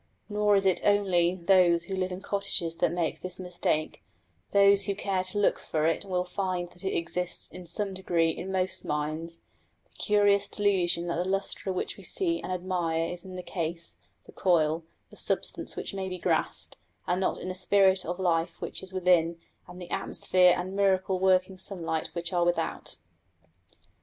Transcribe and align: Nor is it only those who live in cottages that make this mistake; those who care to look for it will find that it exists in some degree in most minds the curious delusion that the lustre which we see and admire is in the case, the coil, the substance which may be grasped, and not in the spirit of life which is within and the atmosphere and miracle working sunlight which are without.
Nor 0.29 0.55
is 0.55 0.65
it 0.65 0.81
only 0.83 1.35
those 1.35 1.83
who 1.83 1.95
live 1.95 2.11
in 2.11 2.23
cottages 2.23 2.77
that 2.77 2.91
make 2.91 3.21
this 3.21 3.39
mistake; 3.39 4.01
those 4.51 4.85
who 4.85 4.95
care 4.95 5.21
to 5.25 5.37
look 5.37 5.59
for 5.59 5.85
it 5.85 6.05
will 6.05 6.23
find 6.23 6.69
that 6.71 6.83
it 6.83 6.97
exists 6.97 7.47
in 7.51 7.67
some 7.67 7.93
degree 7.93 8.31
in 8.31 8.51
most 8.51 8.83
minds 8.83 9.43
the 9.83 9.95
curious 9.99 10.49
delusion 10.49 11.05
that 11.05 11.17
the 11.17 11.29
lustre 11.29 11.71
which 11.71 11.97
we 11.97 12.03
see 12.03 12.41
and 12.41 12.51
admire 12.51 13.13
is 13.13 13.23
in 13.23 13.35
the 13.35 13.43
case, 13.43 13.97
the 14.25 14.31
coil, 14.31 14.83
the 15.11 15.15
substance 15.15 15.75
which 15.75 15.93
may 15.93 16.09
be 16.09 16.17
grasped, 16.17 16.77
and 17.05 17.21
not 17.21 17.39
in 17.39 17.47
the 17.49 17.53
spirit 17.53 18.03
of 18.03 18.17
life 18.17 18.59
which 18.59 18.81
is 18.81 18.91
within 18.93 19.37
and 19.67 19.79
the 19.79 19.91
atmosphere 19.91 20.55
and 20.57 20.75
miracle 20.75 21.19
working 21.19 21.59
sunlight 21.59 22.09
which 22.13 22.33
are 22.33 22.43
without. 22.43 22.97